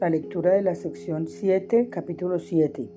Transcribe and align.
La 0.00 0.10
lectura 0.10 0.54
de 0.54 0.62
la 0.62 0.76
sección 0.76 1.26
7, 1.26 1.88
capítulo 1.90 2.38
7. 2.38 2.88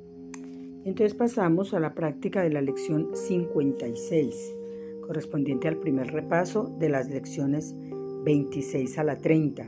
Entonces 0.85 1.15
pasamos 1.15 1.73
a 1.73 1.79
la 1.79 1.95
práctica 1.95 2.43
de 2.43 2.51
la 2.51 2.61
lección 2.61 3.15
56, 3.15 4.55
correspondiente 5.07 5.67
al 5.67 5.77
primer 5.77 6.11
repaso 6.11 6.65
de 6.77 6.89
las 6.89 7.09
lecciones 7.09 7.73
26 8.23 8.99
a 8.99 9.03
la 9.03 9.17
30. 9.17 9.67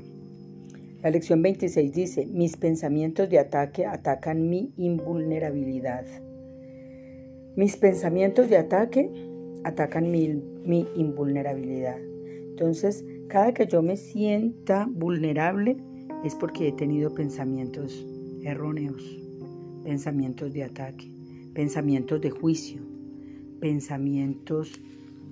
La 1.02 1.10
lección 1.10 1.42
26 1.42 1.92
dice, 1.92 2.28
mis 2.28 2.56
pensamientos 2.56 3.32
de 3.32 3.40
ataque 3.40 3.88
atacan 3.88 4.48
mi 4.48 4.72
invulnerabilidad. 4.78 6.06
Mis 7.56 7.78
pensamientos 7.78 8.48
de 8.48 8.58
ataque 8.58 9.10
atacan 9.64 10.12
mi, 10.12 10.40
mi 10.64 10.88
invulnerabilidad. 10.96 11.98
Entonces, 12.52 13.04
cada 13.28 13.56
que 13.56 13.66
yo 13.66 13.82
me 13.82 13.98
sienta 13.98 14.88
vulnerable 14.88 15.78
es 16.24 16.36
porque 16.36 16.70
he 16.70 16.72
tenido 16.72 17.14
pensamientos 17.14 18.06
erróneos, 18.44 19.04
pensamientos 19.84 20.54
de 20.54 20.64
ataque, 20.64 21.12
pensamientos 21.54 22.22
de 22.22 22.30
juicio, 22.30 22.82
pensamientos 23.60 24.82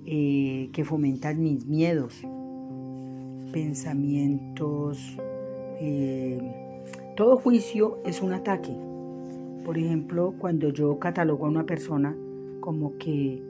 eh, 0.06 0.70
que 0.72 0.84
fomentan 0.84 1.42
mis 1.42 1.66
miedos, 1.66 2.22
pensamientos... 3.52 5.16
Eh, 5.80 6.40
todo 7.16 7.36
juicio 7.36 7.98
es 8.06 8.22
un 8.22 8.32
ataque. 8.32 8.74
Por 9.64 9.76
ejemplo, 9.76 10.34
cuando 10.38 10.70
yo 10.70 10.98
catalogo 10.98 11.46
a 11.46 11.50
una 11.50 11.66
persona 11.66 12.16
como 12.60 12.96
que 12.96 13.42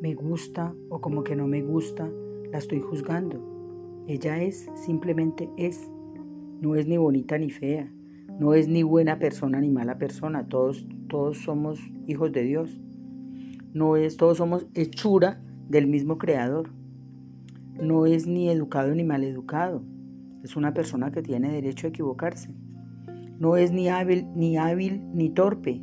me 0.00 0.14
gusta 0.14 0.74
o 0.88 1.00
como 1.00 1.24
que 1.24 1.34
no 1.34 1.48
me 1.48 1.62
gusta, 1.62 2.08
la 2.52 2.58
estoy 2.58 2.80
juzgando. 2.80 3.40
Ella 4.06 4.42
es, 4.42 4.70
simplemente 4.74 5.50
es. 5.56 5.90
No 6.60 6.74
es 6.74 6.88
ni 6.88 6.96
bonita 6.96 7.38
ni 7.38 7.50
fea. 7.50 7.88
No 8.38 8.54
es 8.54 8.68
ni 8.68 8.82
buena 8.82 9.18
persona 9.18 9.60
ni 9.60 9.70
mala 9.70 9.98
persona. 9.98 10.48
Todos, 10.48 10.86
todos 11.08 11.38
somos 11.38 11.78
hijos 12.06 12.32
de 12.32 12.42
Dios. 12.42 12.80
No 13.72 13.96
es, 13.96 14.16
todos 14.16 14.38
somos 14.38 14.66
hechura 14.74 15.40
del 15.68 15.86
mismo 15.86 16.18
creador. 16.18 16.70
No 17.80 18.06
es 18.06 18.26
ni 18.26 18.48
educado 18.48 18.94
ni 18.94 19.04
mal 19.04 19.22
educado. 19.22 19.82
Es 20.42 20.56
una 20.56 20.74
persona 20.74 21.12
que 21.12 21.22
tiene 21.22 21.52
derecho 21.52 21.86
a 21.86 21.90
equivocarse. 21.90 22.50
No 23.38 23.56
es 23.56 23.70
ni 23.70 23.88
hábil, 23.88 24.26
ni 24.34 24.56
hábil, 24.56 25.02
ni 25.14 25.30
torpe. 25.30 25.80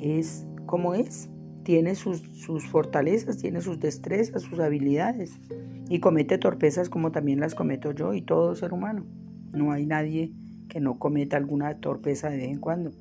Es 0.00 0.46
como 0.66 0.94
es. 0.94 1.30
Tiene 1.62 1.94
sus, 1.94 2.20
sus 2.32 2.66
fortalezas, 2.66 3.38
tiene 3.38 3.62
sus 3.62 3.80
destrezas, 3.80 4.42
sus 4.42 4.58
habilidades. 4.58 5.40
Y 5.88 6.00
comete 6.00 6.36
torpezas 6.36 6.90
como 6.90 7.10
también 7.10 7.40
las 7.40 7.54
cometo 7.54 7.92
yo 7.92 8.12
y 8.12 8.20
todo 8.20 8.54
ser 8.54 8.74
humano. 8.74 9.06
No 9.52 9.72
hay 9.72 9.86
nadie 9.86 10.32
que 10.68 10.80
no 10.80 10.98
cometa 10.98 11.36
alguna 11.36 11.74
torpeza 11.78 12.30
de 12.30 12.38
vez 12.38 12.48
en 12.48 12.60
cuando. 12.60 12.92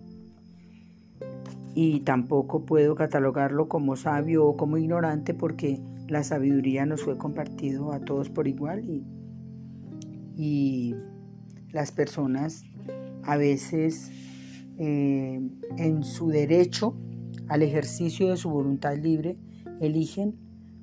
Y 1.75 1.99
tampoco 2.01 2.65
puedo 2.65 2.95
catalogarlo 2.95 3.67
como 3.67 3.95
sabio 3.95 4.45
o 4.45 4.57
como 4.57 4.77
ignorante 4.77 5.33
porque 5.33 5.79
la 6.07 6.23
sabiduría 6.23 6.85
nos 6.85 7.03
fue 7.03 7.17
compartido 7.17 7.91
a 7.91 7.99
todos 7.99 8.29
por 8.29 8.47
igual 8.47 8.83
y, 8.89 9.03
y 10.35 10.95
las 11.71 11.91
personas 11.91 12.63
a 13.23 13.37
veces 13.37 14.11
eh, 14.77 15.41
en 15.77 16.03
su 16.03 16.29
derecho 16.29 16.95
al 17.47 17.61
ejercicio 17.61 18.29
de 18.29 18.37
su 18.37 18.49
voluntad 18.49 18.97
libre 18.97 19.37
eligen 19.81 20.35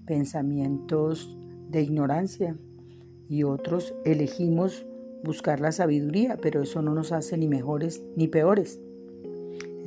pensamientos 0.07 1.37
de 1.71 1.83
ignorancia 1.83 2.57
y 3.29 3.43
otros 3.45 3.95
elegimos 4.05 4.87
buscar 5.25 5.61
la 5.61 5.73
sabiduría, 5.73 6.39
pero 6.41 6.63
eso 6.63 6.83
no 6.83 6.95
nos 6.95 7.11
hace 7.11 7.37
ni 7.37 7.49
mejores 7.49 8.03
ni 8.15 8.29
peores. 8.29 8.81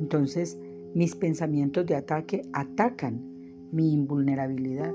Entonces, 0.00 0.58
mis 0.94 1.14
pensamientos 1.14 1.86
de 1.86 1.96
ataque 1.96 2.42
atacan 2.52 3.20
mi 3.72 3.92
invulnerabilidad, 3.92 4.92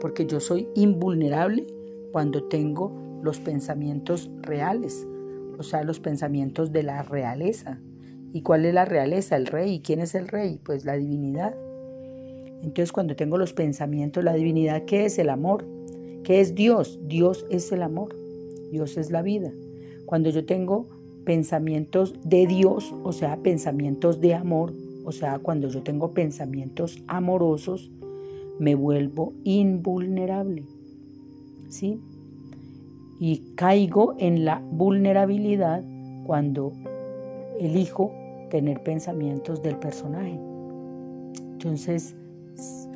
porque 0.00 0.26
yo 0.26 0.40
soy 0.40 0.68
invulnerable 0.74 1.66
cuando 2.12 2.44
tengo 2.44 2.92
los 3.22 3.40
pensamientos 3.40 4.30
reales, 4.42 5.06
o 5.58 5.62
sea, 5.62 5.82
los 5.82 6.00
pensamientos 6.00 6.72
de 6.72 6.82
la 6.82 7.02
realeza. 7.02 7.80
¿Y 8.32 8.42
cuál 8.42 8.64
es 8.64 8.74
la 8.74 8.84
realeza? 8.84 9.36
El 9.36 9.46
rey. 9.46 9.74
¿Y 9.74 9.80
quién 9.80 10.00
es 10.00 10.16
el 10.16 10.26
rey? 10.26 10.58
Pues 10.64 10.84
la 10.84 10.94
divinidad. 10.94 11.54
Entonces, 12.62 12.90
cuando 12.90 13.14
tengo 13.14 13.38
los 13.38 13.52
pensamientos, 13.52 14.24
la 14.24 14.34
divinidad, 14.34 14.84
¿qué 14.86 15.04
es 15.04 15.18
el 15.18 15.30
amor? 15.30 15.64
¿Qué 16.24 16.40
es 16.40 16.54
Dios? 16.54 16.98
Dios 17.06 17.46
es 17.50 17.70
el 17.70 17.82
amor. 17.82 18.16
Dios 18.72 18.96
es 18.96 19.12
la 19.12 19.22
vida. 19.22 19.52
Cuando 20.06 20.30
yo 20.30 20.44
tengo 20.44 20.86
pensamientos 21.24 22.14
de 22.24 22.46
Dios, 22.46 22.94
o 23.02 23.12
sea, 23.12 23.36
pensamientos 23.38 24.20
de 24.20 24.34
amor, 24.34 24.72
o 25.04 25.12
sea, 25.12 25.38
cuando 25.38 25.68
yo 25.68 25.82
tengo 25.82 26.12
pensamientos 26.12 27.02
amorosos, 27.06 27.90
me 28.58 28.74
vuelvo 28.74 29.32
invulnerable. 29.44 30.64
¿Sí? 31.68 32.00
Y 33.20 33.54
caigo 33.56 34.14
en 34.18 34.44
la 34.44 34.62
vulnerabilidad 34.70 35.82
cuando 36.26 36.72
elijo 37.58 38.12
tener 38.50 38.82
pensamientos 38.82 39.62
del 39.62 39.76
personaje. 39.76 40.38
Entonces, 41.52 42.14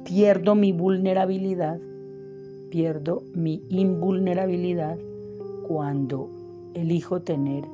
pierdo 0.05 0.55
mi 0.55 0.73
vulnerabilidad, 0.73 1.81
pierdo 2.71 3.23
mi 3.35 3.63
invulnerabilidad 3.69 4.99
cuando 5.67 6.31
elijo 6.75 7.23
tener 7.23 7.65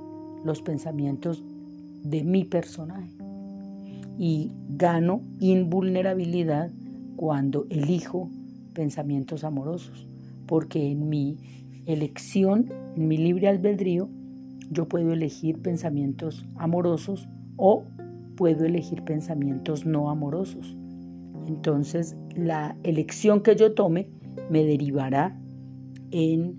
los 0.45 0.63
pensamientos 0.63 1.43
de 2.03 2.23
mi 2.23 2.45
personaje 2.45 3.11
y 4.19 4.53
gano 4.69 5.23
invulnerabilidad 5.41 6.71
cuando 7.17 7.67
elijo 7.71 8.31
pensamientos 8.75 9.45
amorosos, 9.45 10.07
porque 10.47 10.91
en 10.91 11.09
mi 11.09 11.37
elección, 11.87 12.71
en 12.97 13.09
mi 13.09 13.17
libre 13.17 13.49
albedrío, 13.49 14.09
yo 14.71 14.89
puedo 14.89 15.13
elegir 15.13 15.61
pensamientos 15.61 16.45
amorosos 16.57 17.29
o 17.57 17.85
puedo 18.37 18.65
elegir 18.65 19.03
pensamientos 19.03 19.87
no 19.87 20.11
amorosos. 20.11 20.77
Entonces, 21.47 22.17
la 22.35 22.77
elección 22.83 23.43
que 23.43 23.57
yo 23.57 23.75
tome 23.75 24.09
me 24.51 24.65
derivará 24.65 25.39
en 26.11 26.57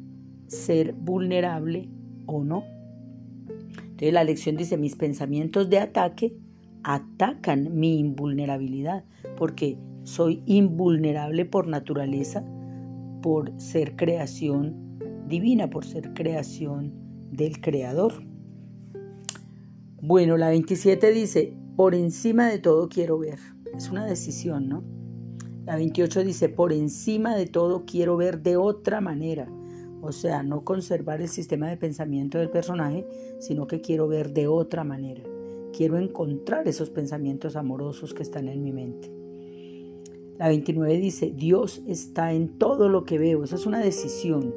ser 0.48 0.94
vulnerable 0.94 1.90
o 2.26 2.44
no. 2.44 2.64
Entonces 3.48 4.14
la 4.14 4.24
lección 4.24 4.58
dice, 4.58 4.78
mis 4.78 4.96
pensamientos 4.96 5.70
de 5.70 5.80
ataque 5.80 6.36
atacan 6.84 7.80
mi 7.80 8.00
invulnerabilidad, 8.00 9.06
porque 9.38 9.78
soy 10.04 10.44
invulnerable 10.46 11.46
por 11.46 11.68
naturaleza, 11.68 12.44
por 13.22 13.52
ser 13.60 13.96
creación 13.96 15.00
divina, 15.28 15.70
por 15.70 15.86
ser 15.86 16.14
creación 16.14 16.94
del 17.32 17.60
Creador. 17.60 18.14
Bueno, 20.02 20.38
la 20.38 20.50
27 20.50 21.12
dice, 21.12 21.58
por 21.76 21.96
encima 21.96 22.48
de 22.48 22.60
todo 22.60 22.88
quiero 22.90 23.18
ver. 23.18 23.40
Es 23.76 23.90
una 23.90 24.06
decisión, 24.06 24.70
¿no? 24.70 24.84
La 25.66 25.76
28 25.76 26.24
dice, 26.24 26.50
por 26.50 26.72
encima 26.72 27.36
de 27.36 27.48
todo 27.48 27.86
quiero 27.86 28.16
ver 28.18 28.44
de 28.44 28.58
otra 28.58 29.02
manera. 29.02 29.48
O 30.06 30.12
sea, 30.12 30.44
no 30.44 30.64
conservar 30.64 31.22
el 31.22 31.30
sistema 31.30 31.68
de 31.68 31.78
pensamiento 31.78 32.38
del 32.38 32.52
personaje, 32.52 33.08
sino 33.40 33.66
que 33.66 33.82
quiero 33.82 34.08
ver 34.08 34.34
de 34.34 34.48
otra 34.48 34.84
manera. 34.84 35.24
Quiero 35.74 35.98
encontrar 35.98 36.68
esos 36.68 36.92
pensamientos 36.92 37.56
amorosos 37.56 38.14
que 38.14 38.22
están 38.22 38.48
en 38.48 38.64
mi 38.64 38.72
mente. 38.72 39.12
La 40.38 40.48
29 40.48 40.98
dice, 40.98 41.34
Dios 41.36 41.82
está 41.88 42.34
en 42.34 42.60
todo 42.60 42.88
lo 42.88 43.04
que 43.04 43.18
veo. 43.18 43.44
Esa 43.44 43.56
es 43.56 43.66
una 43.66 43.80
decisión. 43.80 44.54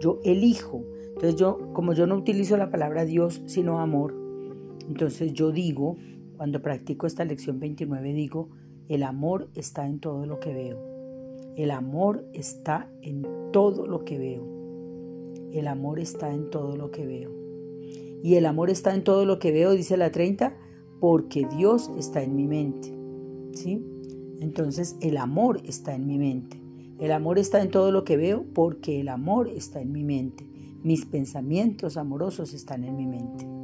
Yo 0.00 0.20
elijo. 0.24 0.84
Entonces 1.08 1.34
yo, 1.34 1.72
como 1.72 1.92
yo 1.92 2.06
no 2.06 2.14
utilizo 2.14 2.56
la 2.56 2.70
palabra 2.70 3.04
Dios, 3.04 3.42
sino 3.46 3.80
amor, 3.80 4.14
entonces 4.88 5.32
yo 5.32 5.50
digo, 5.50 5.96
cuando 6.36 6.62
practico 6.62 7.06
esta 7.06 7.24
lección 7.24 7.58
29, 7.58 8.12
digo, 8.12 8.50
el 8.88 9.02
amor 9.02 9.48
está 9.54 9.88
en 9.88 9.98
todo 9.98 10.26
lo 10.26 10.38
que 10.38 10.54
veo. 10.54 10.78
El 11.56 11.72
amor 11.72 12.24
está 12.34 12.88
en 13.02 13.26
todo 13.52 13.86
lo 13.86 14.04
que 14.04 14.18
veo. 14.18 14.55
El 15.58 15.68
amor 15.68 15.98
está 15.98 16.32
en 16.32 16.50
todo 16.50 16.76
lo 16.76 16.90
que 16.90 17.06
veo. 17.06 17.30
Y 18.22 18.34
el 18.34 18.46
amor 18.46 18.70
está 18.70 18.94
en 18.94 19.04
todo 19.04 19.24
lo 19.24 19.38
que 19.38 19.52
veo, 19.52 19.72
dice 19.72 19.96
la 19.96 20.10
30, 20.10 20.56
porque 21.00 21.46
Dios 21.56 21.90
está 21.96 22.22
en 22.22 22.36
mi 22.36 22.46
mente. 22.46 22.92
¿Sí? 23.52 23.82
Entonces 24.40 24.96
el 25.00 25.16
amor 25.16 25.60
está 25.64 25.94
en 25.94 26.06
mi 26.06 26.18
mente. 26.18 26.60
El 26.98 27.12
amor 27.12 27.38
está 27.38 27.62
en 27.62 27.70
todo 27.70 27.90
lo 27.90 28.04
que 28.04 28.16
veo 28.16 28.44
porque 28.54 29.00
el 29.00 29.08
amor 29.08 29.48
está 29.48 29.80
en 29.80 29.92
mi 29.92 30.04
mente. 30.04 30.46
Mis 30.82 31.06
pensamientos 31.06 31.96
amorosos 31.96 32.52
están 32.52 32.84
en 32.84 32.96
mi 32.96 33.06
mente. 33.06 33.55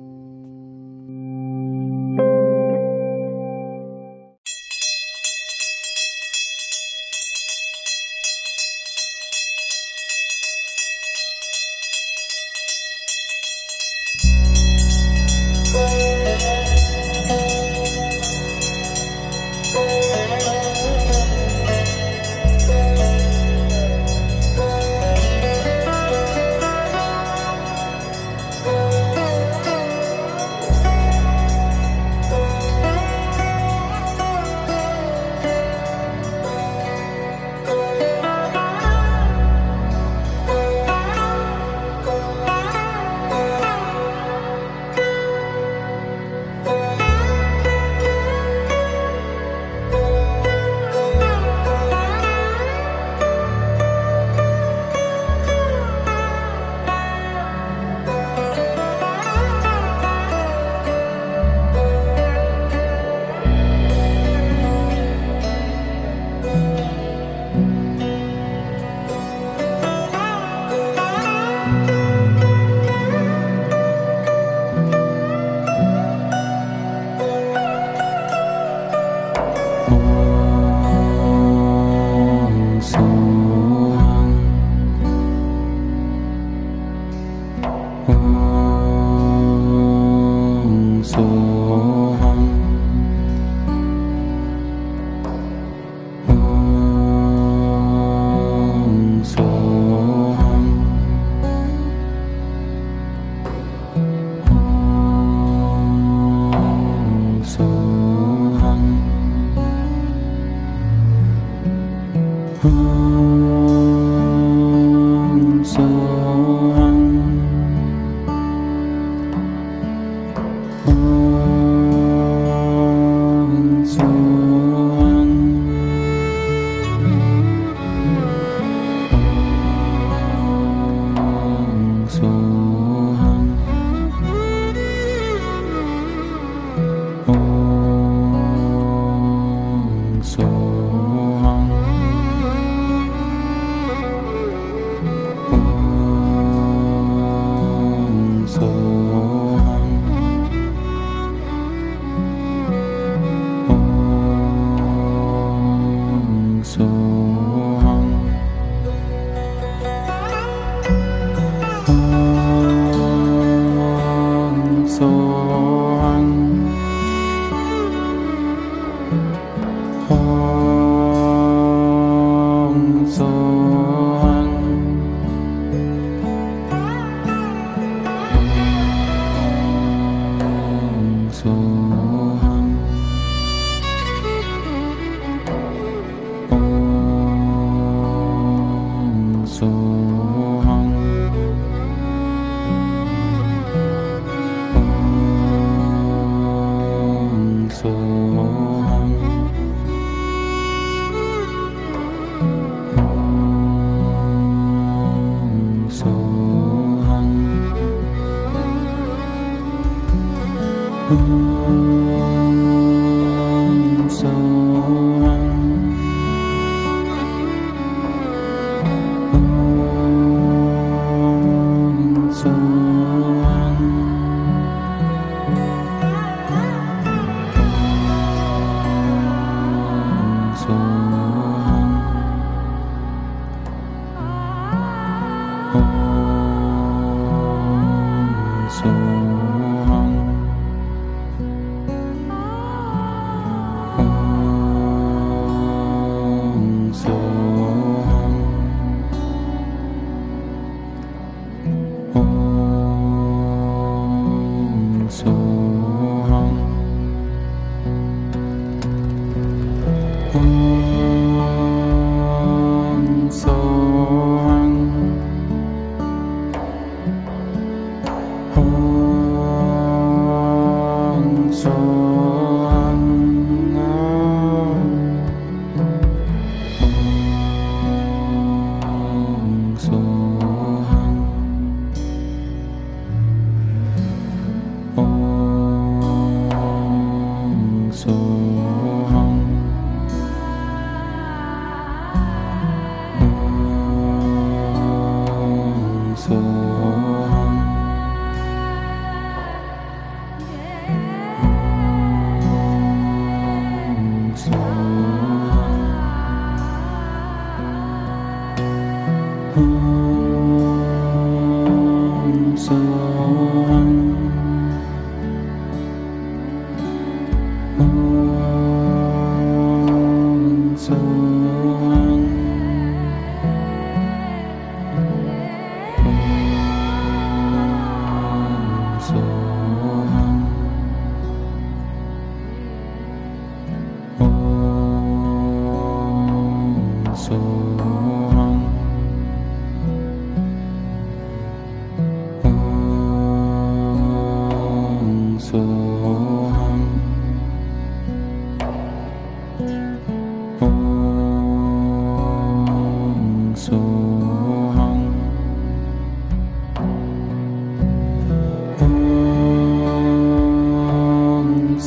so 112.62 112.69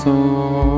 soul. 0.06 0.75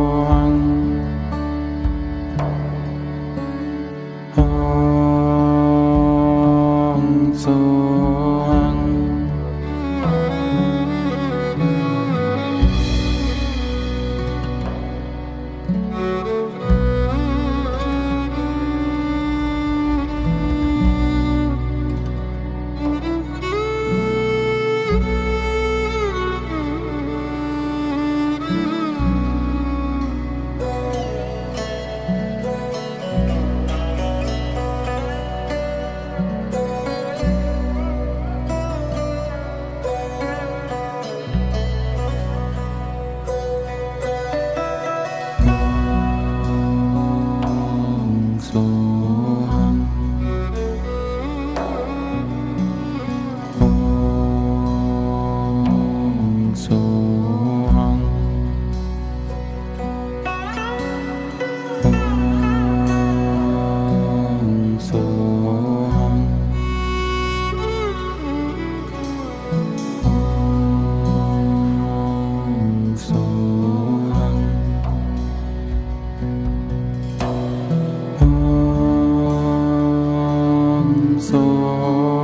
Oh. 81.60 82.17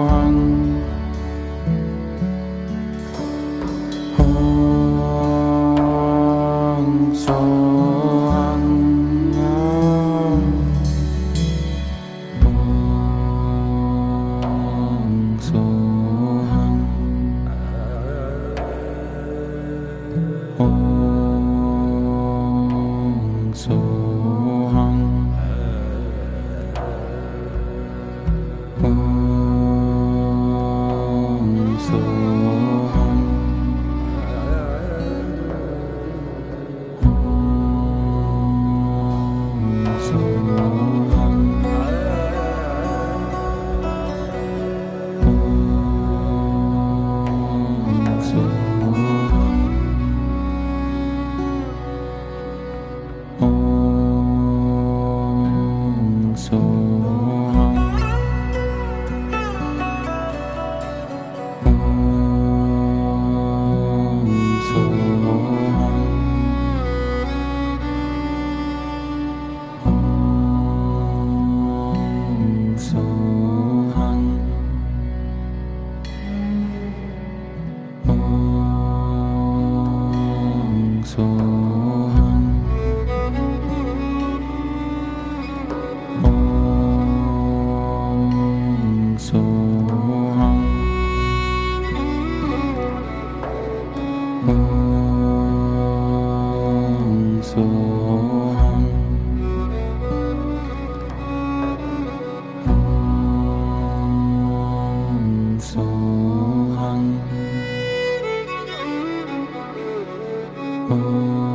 Oh. 110.89 111.52